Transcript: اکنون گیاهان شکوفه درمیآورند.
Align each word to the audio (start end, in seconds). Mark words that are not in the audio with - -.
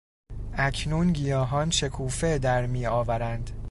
اکنون 0.53 1.13
گیاهان 1.13 1.69
شکوفه 1.69 2.37
درمیآورند. 2.37 3.51